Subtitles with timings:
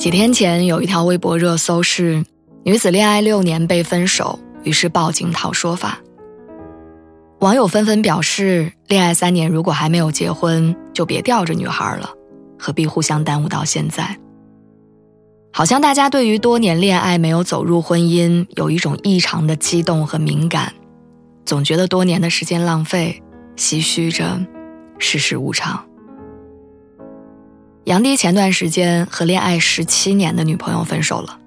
[0.00, 2.24] 几天前有一条微博热搜是
[2.64, 6.00] 女子恋爱六年被分手，于是报警讨说法。
[7.40, 12.08] 网友纷纷表示，恋爱三年如果还没有结婚，就别吊着女孩了，
[12.58, 14.16] 何必互相耽误到现在？
[15.52, 20.72] 好像大家对于多年恋爱没有走入婚姻有一种异常的激动和敏感，
[21.44, 23.22] 总觉得多年的时间浪费，
[23.54, 24.40] 唏嘘着
[24.98, 25.84] 世事无常。
[27.84, 31.38] 杨迪前段时间和恋爱十七年的女朋友分手了，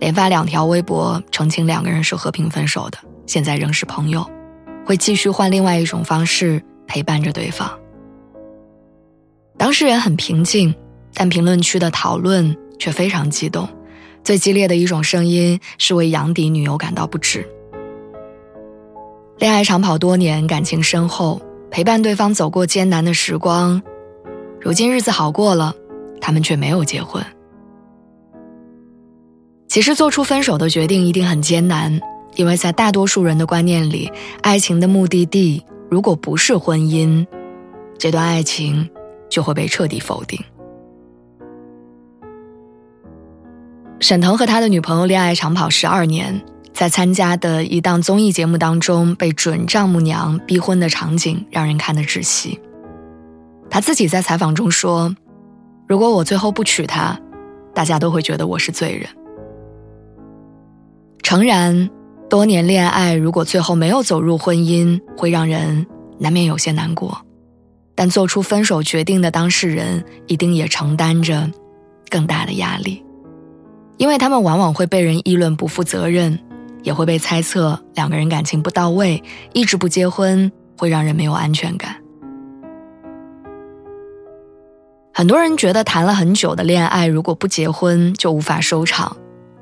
[0.00, 4.28] 连发两条微博澄清两个人是和平分手的，现在仍是朋友，
[4.86, 7.70] 会继续换另外一种方式陪伴着对方。
[9.58, 10.74] 当事人很平静，
[11.12, 13.68] 但评论区的讨论却非常激动，
[14.24, 17.46] 最激烈的一种声音是为杨迪女友感到不值。
[19.36, 23.82] 恋爱长跑多年，感情深厚，陪伴对方走过艰难的时光。
[24.60, 25.74] 如今日子好过了，
[26.20, 27.24] 他们却没有结婚。
[29.68, 32.00] 其实做出分手的决定一定很艰难，
[32.36, 34.10] 因为在大多数人的观念里，
[34.42, 37.26] 爱情的目的地如果不是婚姻，
[37.98, 38.88] 这段爱情
[39.28, 40.42] 就会被彻底否定。
[44.00, 46.40] 沈腾和他的女朋友恋爱长跑十二年，
[46.72, 52.58] 在参加的一档综艺节目当中被准丈母娘逼婚的场景，让人看得窒息。
[53.70, 55.14] 他自己在采访中说
[55.86, 57.18] ：“如果我最后不娶她，
[57.74, 59.08] 大家都会觉得我是罪人。”
[61.22, 61.90] 诚然，
[62.30, 65.86] 多年恋爱如果最后没有走入婚姻，会让人
[66.18, 67.18] 难免有些难过。
[67.94, 71.50] 但做出分手决定的当事人一定也承担着
[72.08, 73.04] 更大的压力，
[73.96, 76.38] 因为他们往往会被人议论不负责任，
[76.84, 79.20] 也会被猜测两个人感情不到位，
[79.52, 81.96] 一直不结婚会让人没有安全感。
[85.18, 89.16] 很多人觉得谈了很久的恋爱，如果不结婚就无法收场，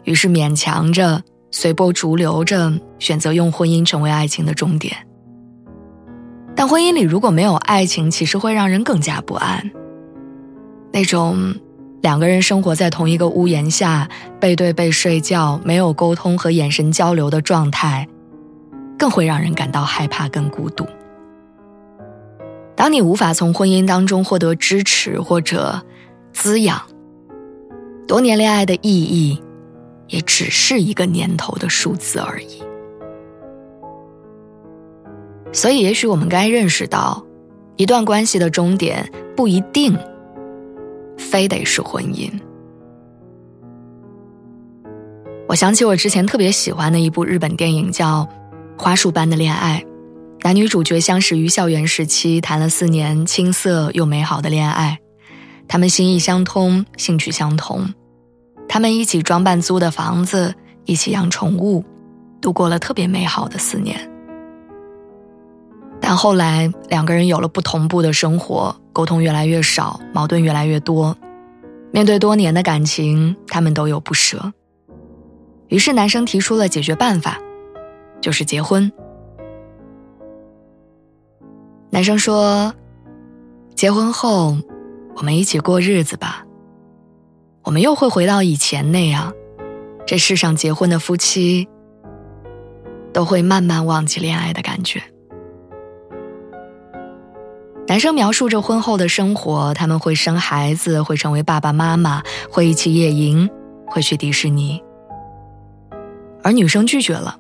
[0.04, 4.94] 于是勉强着、随波逐流着，选择用婚姻成为爱情的终点。
[6.54, 9.70] 但婚姻里如果没有爱情，其实会让人更加不安。
[10.92, 11.54] 那种
[12.02, 14.06] 两个人生活在同一个屋檐下，
[14.38, 18.06] 背对背睡觉，没有沟通和眼神交流的状态，
[18.98, 20.86] 更会让人感到害怕跟孤独。
[22.76, 25.82] 当你无法从婚姻当中获得支持或者
[26.32, 26.80] 滋养，
[28.06, 29.42] 多年恋爱的意义，
[30.08, 32.62] 也只是一个年头的数字而已。
[35.52, 37.24] 所以，也许我们该认识到，
[37.76, 39.96] 一段关系的终点不一定
[41.16, 42.30] 非得是婚姻。
[45.48, 48.28] 我想起我之前特别喜欢的一部日本电影，叫
[48.82, 49.82] 《花束般的恋爱》。
[50.42, 54.98] 男女主角相识于校园时期，谈了四年青涩又美好的恋爱。
[55.66, 57.92] 他们心意相通，兴趣相同，
[58.68, 60.54] 他们一起装扮租的房子，
[60.84, 61.84] 一起养宠物，
[62.40, 64.08] 度过了特别美好的四年。
[66.00, 71.16] 但后来两个人有了不同步的生活，沟通越来越少，矛盾越来越多。
[71.90, 74.52] 面对多年的感情，他们都有不舍。
[75.68, 77.38] 于是男生提出了解决办法，
[78.20, 78.92] 就是结婚。
[81.96, 82.74] 男生说
[83.74, 84.54] ：“结婚后，
[85.14, 86.44] 我们一起过日子吧。
[87.62, 89.32] 我们又会回到以前那样，
[90.06, 91.66] 这世上结婚的夫妻
[93.14, 95.02] 都会慢慢忘记恋爱的感觉。”
[97.88, 103.48] 男生描述着婚后的生活，他们会生孩子，会成为爸爸妈妈，会一起野营，
[103.86, 104.78] 会去迪士尼。
[106.42, 107.38] 而女生拒绝了，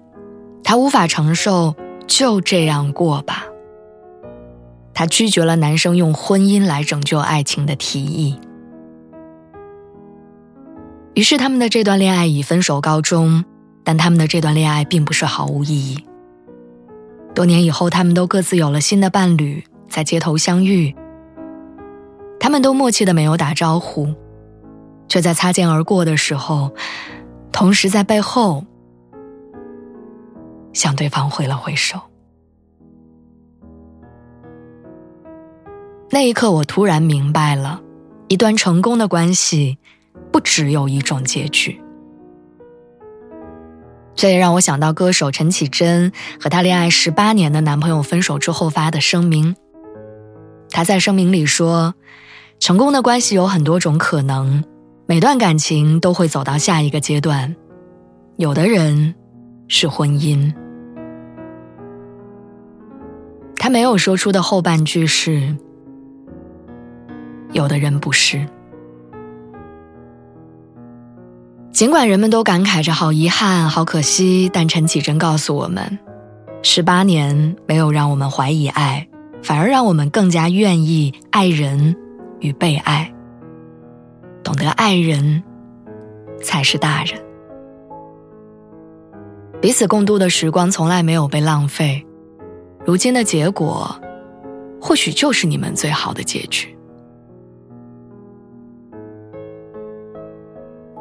[0.64, 1.74] 她无法承受
[2.06, 3.35] 就这样过吧。
[4.96, 8.40] 她拒绝了男生用婚姻来拯救爱情的提议，
[11.12, 13.44] 于是他们的这段恋爱以分手告终。
[13.84, 16.02] 但他们的这段恋爱并不是毫无意义。
[17.36, 20.92] 多年以后，他们都各自有了新的伴侣，在街头相遇。
[22.40, 24.12] 他们都默契的没有打招呼，
[25.08, 26.72] 却在擦肩而过的时候，
[27.52, 28.64] 同时在背后
[30.72, 32.00] 向对方挥了挥手。
[36.08, 37.80] 那一刻，我突然明白了，
[38.28, 39.76] 一段成功的关系
[40.32, 41.80] 不只有一种结局。
[44.14, 46.10] 这也让我想到歌手陈绮贞
[46.40, 49.54] 和她恋爱十八年的男朋友分手之后发的声明。
[50.70, 51.94] 她在声明里说
[52.58, 54.64] ：“成功的关系有很多种可能，
[55.06, 57.54] 每段感情都会走到下一个阶段。
[58.36, 59.14] 有的人
[59.68, 60.54] 是婚姻。”
[63.58, 65.56] 她没有说出的后半句是
[67.56, 68.46] ：“有的人不是。”
[71.72, 75.98] 尽管人们都感慨着好遗憾、好可惜，但陈绮贞告诉我们，
[76.62, 79.06] 十八年没有让我们怀疑爱，
[79.42, 81.94] 反而让我们更加愿意爱人
[82.40, 83.12] 与被爱。
[84.42, 85.42] 懂得爱人，
[86.42, 87.20] 才是大人。
[89.60, 92.06] 彼此共度的时光从来没有被浪费，
[92.84, 93.98] 如今的结果，
[94.80, 96.75] 或许就是你们最好的结局。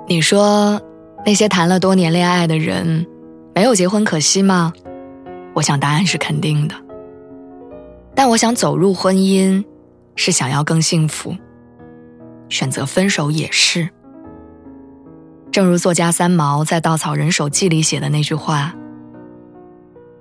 [0.07, 0.79] 你说，
[1.25, 3.07] 那些谈了多年恋爱的人，
[3.55, 4.71] 没有结婚可惜吗？
[5.55, 6.75] 我想答案是肯定的。
[8.13, 9.65] 但我想走入婚姻，
[10.15, 11.35] 是想要更幸福。
[12.49, 13.89] 选择分手也是。
[15.51, 18.75] 正如作家三毛在《稻草人手记》里写的那句话：“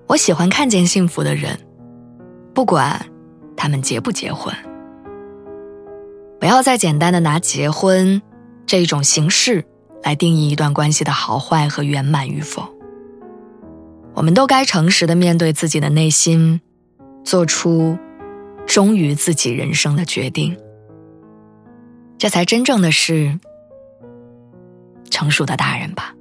[0.08, 1.58] 我喜欢看见幸福的人，
[2.54, 3.04] 不管
[3.54, 4.54] 他们结不结婚。
[6.40, 8.22] 不要再简单的拿结婚
[8.64, 9.62] 这一种形式。”
[10.04, 12.68] 来定义一段关系的好坏和圆满与否，
[14.12, 16.60] 我们都该诚实的面对自己的内心，
[17.24, 17.98] 做出
[18.66, 20.56] 忠于自己人生的决定，
[22.18, 23.40] 这才真正的是
[25.10, 26.13] 成熟的大人吧。